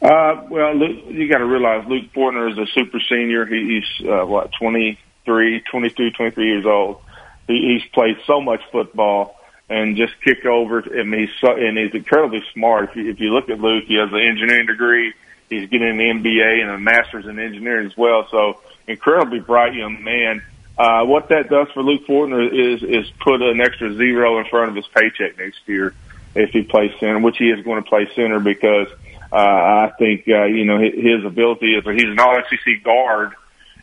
[0.00, 3.46] Uh, well, Luke, you got to realize Luke Fortner is a super senior.
[3.46, 7.00] He, he's uh, what 23, 22, 23 years old.
[7.46, 9.38] He, he's played so much football
[9.72, 10.82] and just kick over.
[10.82, 12.90] Mean, he's so, and he's incredibly smart.
[12.90, 15.14] If you, if you look at Luke, he has an engineering degree.
[15.48, 18.28] He's getting an MBA and a master's in engineering as well.
[18.30, 20.42] So incredibly bright young man.
[20.76, 24.70] Uh, what that does for Luke Fortner is is put an extra zero in front
[24.70, 25.94] of his paycheck next year
[26.34, 28.88] if he plays center, which he is going to play center because
[29.30, 33.32] uh, I think uh, you know his ability is he's an All SEC guard,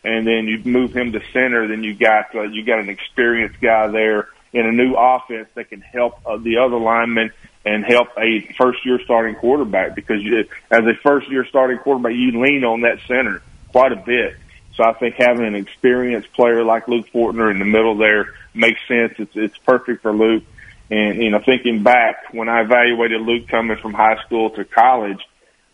[0.03, 3.59] and then you move him to center, then you got uh, you got an experienced
[3.61, 7.31] guy there in a new offense that can help uh, the other linemen
[7.65, 10.39] and help a first year starting quarterback because you,
[10.71, 14.35] as a first year starting quarterback, you lean on that center quite a bit.
[14.75, 18.79] So I think having an experienced player like Luke Fortner in the middle there makes
[18.87, 19.13] sense.
[19.17, 20.43] It's, it's perfect for Luke.
[20.89, 25.19] And, you know, thinking back when I evaluated Luke coming from high school to college,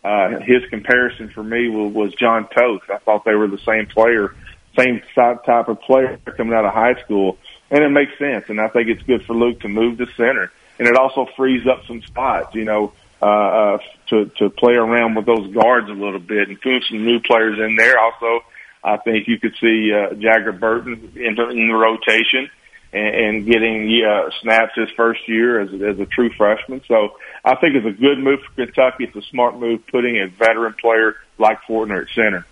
[0.04, 2.90] uh, his comparison for me was, was Jon Toth.
[2.90, 4.34] I thought they were the same player,
[4.76, 7.38] same type of player coming out of high school
[7.70, 8.46] and it makes sense.
[8.48, 11.66] And I think it's good for Luke to move to center, and it also frees
[11.66, 15.92] up some spots, you know, uh, uh, to to play around with those guards a
[15.92, 17.98] little bit and put some new players in there.
[17.98, 18.44] Also,
[18.84, 22.50] I think you could see uh, Jagger Burton in, in the rotation
[22.92, 26.82] and, and getting uh, snaps his first year as, as a true freshman.
[26.86, 29.04] So I think it's a good move for Kentucky.
[29.04, 32.46] It's a smart move putting a veteran player like Fortner at center.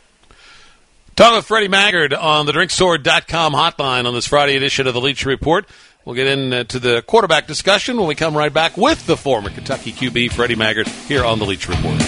[1.16, 5.24] Talking with Freddie Maggard on the drinkstore.com hotline on this Friday edition of the Leach
[5.24, 5.64] Report.
[6.04, 9.48] We'll get into uh, the quarterback discussion when we come right back with the former
[9.48, 12.02] Kentucky QB, Freddie Maggard, here on the Leach Report.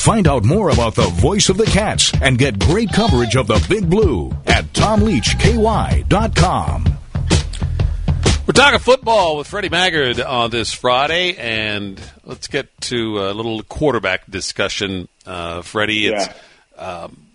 [0.00, 3.64] Find out more about the voice of the Cats and get great coverage of the
[3.68, 6.97] Big Blue at TomLeachKY.com.
[8.48, 13.62] We're talking football with Freddie Maggard on this Friday, and let's get to a little
[13.62, 15.06] quarterback discussion.
[15.26, 16.28] Uh, Freddie, it's
[16.78, 17.26] um,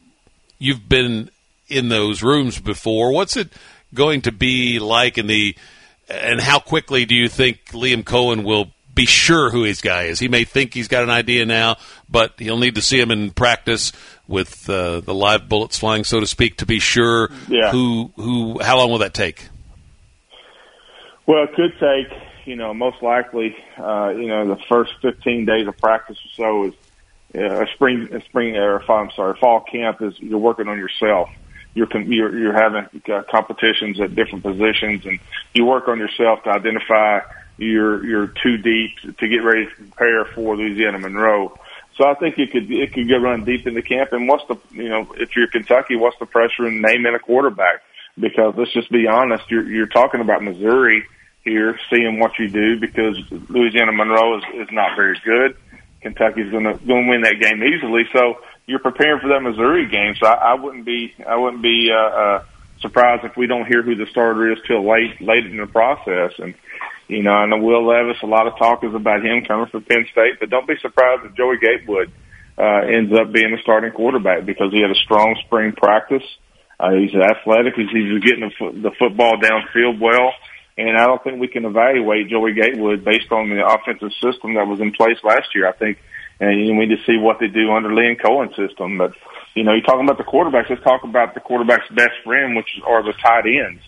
[0.57, 1.29] you've been
[1.67, 3.11] in those rooms before.
[3.11, 3.53] What's it
[3.93, 5.55] going to be like in the,
[6.09, 10.17] and how quickly do you think Liam Coen will be sure who his guy is?
[10.17, 11.77] He may think he's got an idea now,
[12.09, 13.91] but he'll need to see him in practice
[14.27, 17.69] with uh, the live bullets flying, so to speak, to be sure yeah.
[17.69, 18.59] who who.
[18.63, 19.49] How long will that take?
[21.25, 25.67] Well, it could take, you know, most likely, uh, you know, the first 15 days
[25.67, 26.73] of practice or so is
[27.35, 31.29] uh, a spring, a spring, or I'm sorry, fall camp is you're working on yourself.
[31.75, 35.19] You're you're, you're having uh, competitions at different positions, and
[35.55, 37.21] you work on yourself to identify
[37.57, 41.57] your your two deep to get ready to prepare for Louisiana Monroe.
[41.97, 44.13] So I think it could it could go run deep into camp.
[44.13, 47.81] And what's the you know if you're Kentucky, what's the pressure in naming a quarterback?
[48.19, 51.05] Because let's just be honest, you're you're talking about Missouri
[51.43, 53.17] here, seeing what you do because
[53.49, 55.57] Louisiana Monroe is, is not very good.
[56.01, 58.03] Kentucky's going to going to win that game easily.
[58.13, 60.15] So you're preparing for that Missouri game.
[60.19, 62.43] So I, I wouldn't be I wouldn't be uh, uh,
[62.81, 66.33] surprised if we don't hear who the starter is till late late in the process.
[66.37, 66.53] And
[67.07, 68.21] you know, I know Will Levis.
[68.21, 71.25] A lot of talk is about him coming from Penn State, but don't be surprised
[71.25, 72.11] if Joey Gatewood
[72.57, 76.23] uh, ends up being the starting quarterback because he had a strong spring practice.
[76.23, 76.52] Uh,
[76.91, 77.75] he's athletic.
[77.75, 80.33] He's, he's getting the, fo- the football downfield well.
[80.75, 84.65] And I don't think we can evaluate Joey Gatewood based on the offensive system that
[84.65, 85.69] was in place last year.
[85.69, 85.99] I think,
[86.39, 88.97] and you need to see what they do under Liam Coen's system.
[88.97, 89.13] But,
[89.53, 90.69] you know, you're talking about the quarterbacks.
[90.69, 93.83] Let's talk about the quarterback's best friend, which are the tight ends.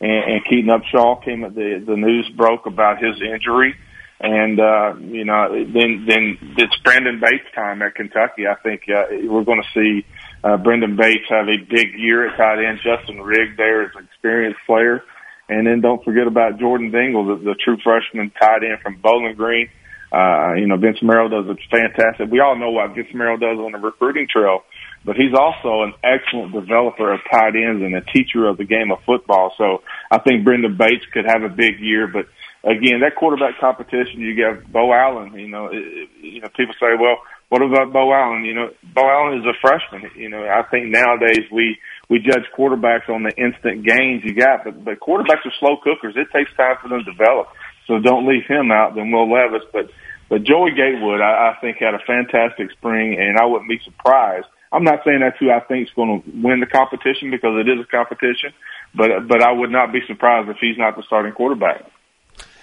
[0.00, 3.76] And, and Keaton Upshaw came the, the news broke about his injury.
[4.20, 8.48] And, uh, you know, then, then it's Brenden Bates time at Kentucky.
[8.48, 10.04] I think, uh, we're going to see,
[10.44, 12.78] uh, Brenden Bates have a big year at tight end.
[12.84, 15.02] Justin Rigg there is an experienced player
[15.48, 19.34] And then don't forget about Jordan Dingle, the, the true freshman tight end from Bowling
[19.36, 19.70] Green.
[20.12, 22.30] Uh, you know, Vince Marrow does a fantastic.
[22.30, 24.62] We all know what Vince Marrow does on the recruiting trail,
[25.04, 28.92] but he's also an excellent developer of tight ends and a teacher of the game
[28.92, 29.52] of football.
[29.58, 32.26] So I think Brenden Bates could have a big year, but
[32.62, 35.34] again, that quarterback competition, you got Beau Allen.
[35.34, 37.18] You know, it, you know, people say, well,
[37.54, 38.44] what about Beau Allen?
[38.44, 40.10] You know, Beau Allen is a freshman.
[40.16, 41.78] You know, I think nowadays we
[42.10, 46.14] we judge quarterbacks on the instant gains you got, but but quarterbacks are slow cookers.
[46.16, 47.46] It takes time for them to develop.
[47.86, 48.96] So don't leave him out.
[48.96, 49.88] Then Will Levis, but
[50.28, 54.46] but Joey Gatewood, I, I think had a fantastic spring, and I wouldn't be surprised.
[54.72, 57.70] I'm not saying that's who I think is going to win the competition because it
[57.70, 58.50] is a competition,
[58.96, 61.88] but but I would not be surprised if he's not the starting quarterback.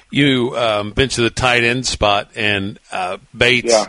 [0.09, 3.71] You um, to the tight end spot, and uh, Bates.
[3.71, 3.87] Yeah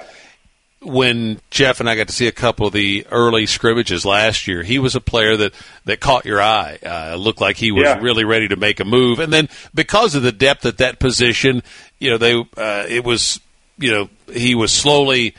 [0.85, 4.63] when Jeff and I got to see a couple of the early scrimmages last year,
[4.63, 6.79] he was a player that, that caught your eye.
[6.85, 7.99] Uh, looked like he was yeah.
[8.01, 9.19] really ready to make a move.
[9.19, 11.63] And then because of the depth at that position,
[11.99, 13.41] you know, they, uh, it was,
[13.79, 15.35] you know, he was slowly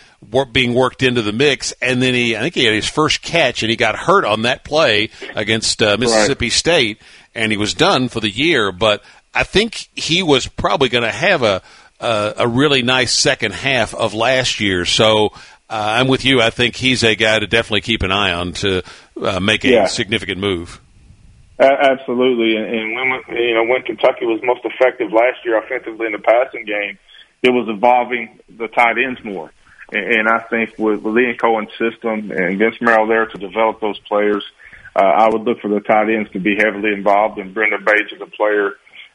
[0.52, 1.74] being worked into the mix.
[1.82, 4.44] And then he, I think he had his first catch and he got hurt on
[4.44, 6.54] that play against uh, Mississippi right.
[6.54, 7.02] State
[7.36, 8.72] and he was done for the year.
[8.72, 9.04] But
[9.34, 11.62] I think he was probably going to have a,
[12.04, 14.86] uh, a really nice second half of last year.
[14.86, 15.28] So
[15.70, 16.42] uh, I'm with you.
[16.42, 18.84] I think he's a guy to definitely keep an eye on to
[19.22, 19.88] uh, make a yeah.
[19.88, 20.82] significant move.
[21.60, 26.08] Uh, absolutely, and, and when you know when Kentucky was most effective last year offensively
[26.08, 26.98] in the passing game,
[27.42, 29.52] it was involving the tight ends more.
[29.92, 33.80] And, and I think with, with Liam Coen's system and Vince Marrow there to develop
[33.82, 34.44] those players,
[34.96, 37.38] uh, I would look for the tight ends to be heavily involved.
[37.38, 38.74] And Brenden Bates is a player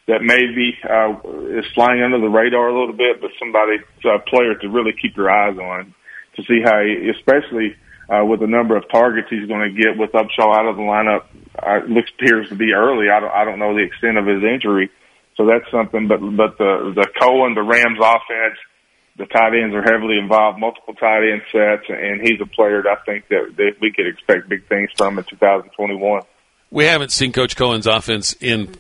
[0.09, 1.21] that maybe uh,
[1.61, 5.17] is flying under the radar a little bit, but somebody, a player to really keep
[5.17, 5.95] your eyes on
[6.37, 7.77] to see how, he, especially
[8.09, 10.83] uh, with the number of targets he's going to get with Upshaw out of the
[10.83, 11.25] lineup.
[11.61, 13.11] Uh, looks appears to be early.
[13.11, 14.91] I don't, I don't know the extent of his injury,
[15.37, 16.09] so that's something.
[16.09, 18.57] But but the the Coen, the Rams offense,
[19.19, 22.99] the tight ends are heavily involved, multiple tight end sets, and he's a player that
[22.99, 26.23] I think that, that we could expect big things from in 2021.
[26.71, 28.75] We haven't seen Coach Coen's offense in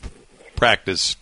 [0.58, 1.16] practice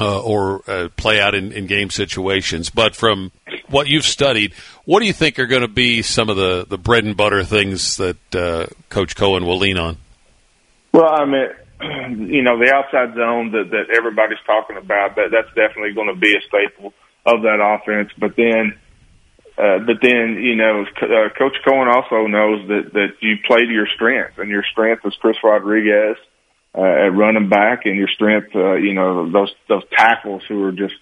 [0.00, 2.70] uh, or uh, play out in, in, game situations.
[2.70, 3.32] But from
[3.68, 4.52] what you've studied,
[4.84, 7.44] what do you think are going to be some of the, the bread and butter
[7.44, 9.96] things that uh, Coach Coen will lean on?
[10.92, 11.48] Well, I mean,
[12.32, 16.18] you know, the outside zone that, that everybody's talking about, that that's definitely going to
[16.18, 16.92] be a staple
[17.26, 18.10] of that offense.
[18.18, 18.78] But then,
[19.58, 23.72] uh, but then, you know, uh, Coach Coen also knows that, that you play to
[23.72, 26.16] your strength, and your strength is Chris Rodriguez
[26.76, 30.72] uh, at running back and your strength, uh, you know, those, those tackles who are
[30.72, 30.94] just,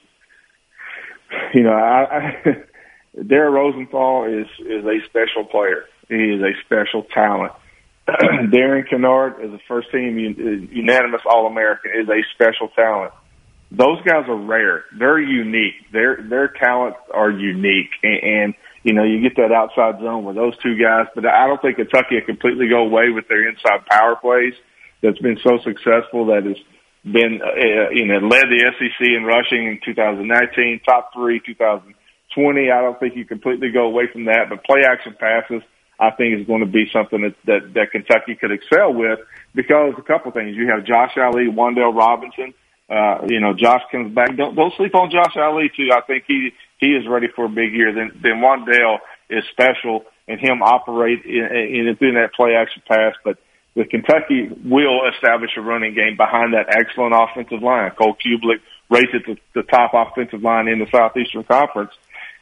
[1.54, 2.04] you know, I,
[2.44, 5.84] I Dare Rosenthal is, is a special player.
[6.08, 7.52] He is a special talent.
[8.52, 13.12] Darian Kinnard is a first team unanimous All American, is a special talent.
[13.72, 14.84] Those guys are rare.
[14.96, 15.90] They're unique.
[15.92, 20.36] Their their talents are unique, and, and you know you get that outside zone with
[20.36, 21.06] those two guys.
[21.16, 24.54] But I don't think Kentucky completely go away with their inside power plays
[25.06, 26.58] that's been so successful that has
[27.04, 32.70] been, uh, you know, led the SEC in rushing in 2019, top three 2020.
[32.70, 35.62] I don't think you completely go away from that, but play action passes,
[36.00, 39.20] I think is going to be something that, that, that Kentucky could excel with
[39.54, 40.56] because a couple things.
[40.56, 42.52] You have Josh Ali, Wan'Dale Robinson.
[42.90, 44.36] Uh, you know, Josh comes back.
[44.36, 45.88] Don't, don't sleep on Josh Ali too.
[45.92, 47.94] I think he, he is ready for a big year.
[47.94, 48.98] Then, then Wan'Dale
[49.30, 53.38] is special and him operate in, in, in that play action pass, but
[53.76, 57.90] that Kentucky will establish a running game behind that excellent offensive line.
[57.92, 61.92] Cole Cubelic rates it to the top offensive line in the Southeastern Conference.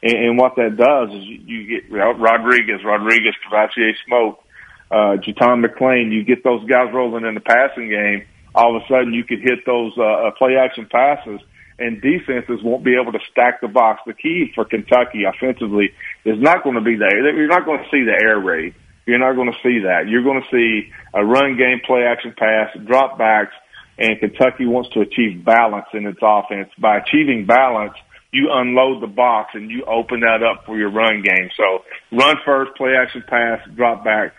[0.01, 4.41] And, and what that does is you, you get Rodriguez, Rodriguez, Kavosiey Smoke,
[4.89, 8.25] uh, JuTahn McClain, you get those guys rolling in the passing game.
[8.53, 11.41] All of a sudden you could hit those, uh, uh play action passes
[11.77, 14.01] and defenses won't be able to stack the box.
[14.05, 15.91] The key for Kentucky offensively
[16.23, 17.35] is not going to be there.
[17.35, 18.73] You're not going to see the air raid.
[19.05, 20.07] You're not going to see that.
[20.07, 23.53] You're going to see a run game, play action pass, drop backs,
[23.97, 26.69] and Kentucky wants to achieve balance in its offense.
[26.77, 27.93] By achieving balance,
[28.31, 31.49] you unload the box and you open that up for your run game.
[31.55, 34.33] So run first, play action pass, drop back.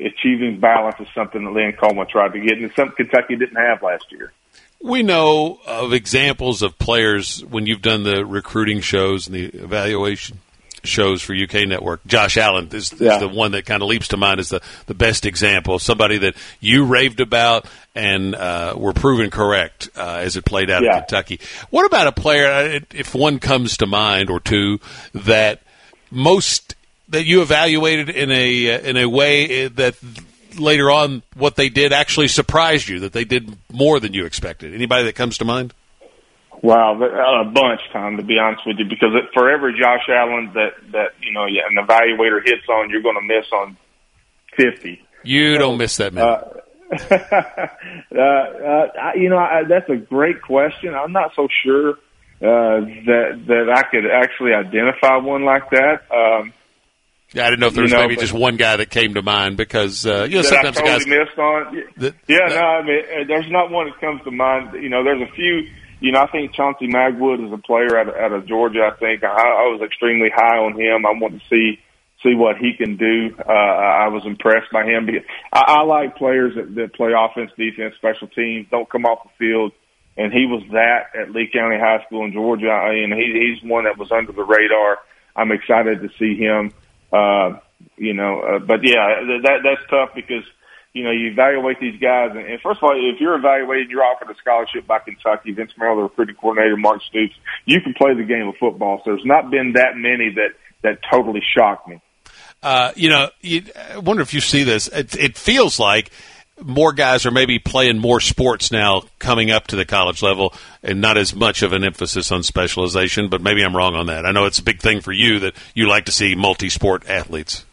[0.00, 3.56] Achieving balance is something that Lynn Coleman tried to get, and it's something Kentucky didn't
[3.56, 4.32] have last year.
[4.82, 10.38] We know of examples of players when you've done the recruiting shows and the evaluation
[10.84, 12.06] shows for UK Network.
[12.06, 13.14] Josh Allen is, yeah.
[13.14, 15.78] is the one that kind of leaps to mind as the, the best example.
[15.78, 20.82] Somebody that you raved about and uh, were proven correct uh, as it played out
[20.82, 20.96] yeah.
[20.96, 21.40] in Kentucky.
[21.70, 24.80] What about a player, uh, if one comes to mind or two,
[25.12, 25.62] that
[26.10, 26.74] most
[27.08, 29.96] that you evaluated in a uh, in a way that
[30.58, 34.74] later on what they did actually surprised you that they did more than you expected?
[34.74, 35.74] Anybody that comes to mind?
[36.64, 38.16] Wow, a bunch, Tom.
[38.16, 41.76] To be honest with you, because for every Josh Allen that that you know an
[41.76, 43.76] evaluator hits on, you're going to miss on
[44.56, 45.04] fifty.
[45.22, 46.26] You so, don't miss that many.
[46.26, 46.40] Uh,
[48.16, 50.94] uh, uh, you know, I, that's a great question.
[50.94, 56.00] I'm not so sure uh, that that I could actually identify one like that.
[56.10, 56.54] Um,
[57.34, 59.12] yeah, I didn't know if there was you know, maybe just one guy that came
[59.14, 61.74] to mind because uh, you know sometimes I totally guys missed on.
[61.76, 64.82] Yeah, that, no, I mean, uh, there's not one that comes to mind.
[64.82, 65.68] You know, there's a few
[66.04, 68.90] you know, I think Chauncey Magwood is a player out of, out of Georgia.
[68.92, 71.06] I think I, I was extremely high on him.
[71.06, 71.80] I want to see
[72.22, 73.34] see what he can do.
[73.38, 75.08] Uh, I was impressed by him.
[75.50, 79.30] I, I like players that, that play offense, defense, special teams, don't come off the
[79.38, 79.72] field.
[80.16, 82.68] And he was that at Lee County High School in Georgia.
[82.68, 84.98] I mean, he, he's one that was under the radar.
[85.34, 86.72] I'm excited to see him.
[87.12, 87.60] Uh,
[87.96, 90.44] you know, uh, but yeah, that that's tough because
[90.94, 94.04] you know, you evaluate these guys, and, and first of all, if you're evaluated, you're
[94.04, 97.34] offered a scholarship by Kentucky, Vince Marrow, the recruiting coordinator, Mark Stoops,
[97.66, 99.02] you can play the game of football.
[99.04, 102.00] So there's not been that many that that totally shocked me.
[102.62, 104.86] Uh, you know, you, I wonder if you see this.
[104.88, 106.10] It, it feels like
[106.62, 111.00] more guys are maybe playing more sports now coming up to the college level and
[111.00, 114.24] not as much of an emphasis on specialization, but maybe I'm wrong on that.
[114.24, 117.08] I know it's a big thing for you that you like to see multi sport
[117.08, 117.64] athletes.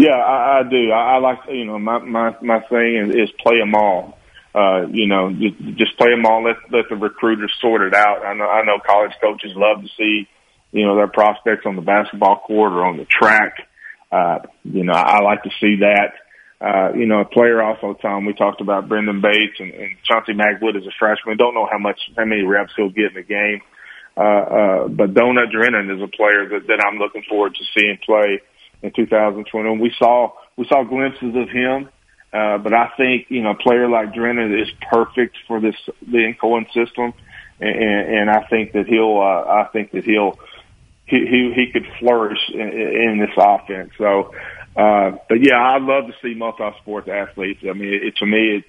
[0.00, 0.90] Yeah, I, I do.
[0.90, 4.16] I, I like you know my my my thing is, is play them all.
[4.54, 6.42] Uh, you know, just, just play them all.
[6.42, 8.24] Let let the recruiters sort it out.
[8.24, 10.26] I know I know college coaches love to see
[10.72, 13.68] you know their prospects on the basketball court or on the track.
[14.10, 16.12] Uh, you know, I like to see that.
[16.64, 20.32] Uh, you know, a player also, Tom, we talked about Brenden Bates and, and Chauncey
[20.32, 21.36] Magwood as a freshman.
[21.36, 23.60] Don't know how much, how many reps he'll get in the game.
[24.16, 27.96] Uh, uh, but Donut Drennan is a player that, that I'm looking forward to seeing
[28.04, 28.42] play
[28.82, 29.78] in 2021.
[29.78, 31.88] We saw we saw glimpses of him,
[32.32, 36.34] uh, but I think you know a player like Drennan is perfect for this the
[36.40, 37.12] Coen system,
[37.60, 40.38] and, and I think that he'll uh, I think that he'll
[41.06, 43.90] he he, he could flourish in, in this offense.
[43.98, 44.34] So,
[44.76, 47.60] uh, but yeah, I'd love to see multi-sport athletes.
[47.68, 48.64] I mean, it, to me, it,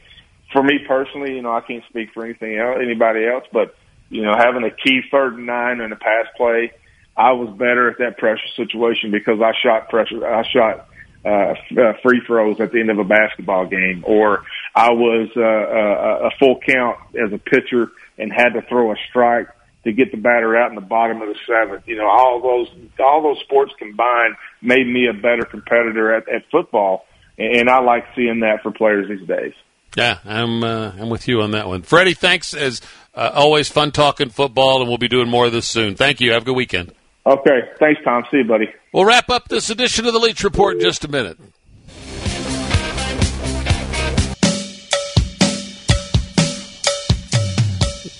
[0.51, 3.75] for me personally, you know, I can't speak for anything else, anybody else, but
[4.09, 6.71] you know, having a key third and nine and a pass play
[7.15, 10.25] I was better at that pressure situation because I shot pressure.
[10.25, 10.87] I shot
[11.23, 14.43] uh, uh, free throws at the end of a basketball game, or
[14.73, 18.95] I was uh, a, a full count as a pitcher and had to throw a
[19.09, 19.49] strike
[19.83, 21.87] to get the batter out in the bottom of the seventh.
[21.87, 26.49] You know, all those all those sports combined made me a better competitor at, at
[26.49, 27.05] football,
[27.37, 29.53] and I like seeing that for players these days.
[29.95, 32.13] Yeah, I'm uh, I'm with you on that one, Freddie.
[32.13, 32.81] Thanks as
[33.13, 35.95] uh, always, fun talking football, and we'll be doing more of this soon.
[35.95, 36.31] Thank you.
[36.31, 36.93] Have a good weekend.
[37.25, 37.69] Okay.
[37.79, 38.23] Thanks, Tom.
[38.31, 38.69] See you, buddy.
[38.93, 41.37] We'll wrap up this edition of the Leach Report in just a minute.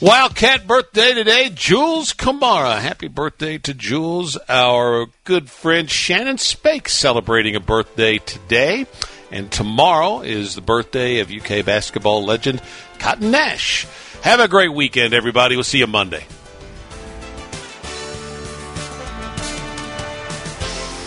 [0.01, 2.79] Wildcat birthday today, Jules Kamara.
[2.79, 4.35] Happy birthday to Jules.
[4.49, 8.87] Our good friend Shannon Spake celebrating a birthday today.
[9.29, 12.63] And tomorrow is the birthday of UK basketball legend
[12.97, 13.85] Cotton Nash.
[14.23, 15.55] Have a great weekend, everybody.
[15.55, 16.25] We'll see you Monday.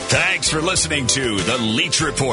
[0.07, 2.33] Thanks for listening to The Leach Report.